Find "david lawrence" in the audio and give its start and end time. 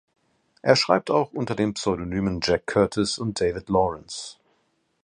3.39-4.37